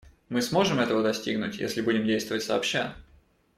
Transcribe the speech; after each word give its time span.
Мы 0.29 0.41
сможем 0.41 0.79
этого 0.79 1.03
достигнуть, 1.03 1.59
если 1.59 1.81
будем 1.81 2.07
действовать 2.07 2.41
сообща. 2.41 2.95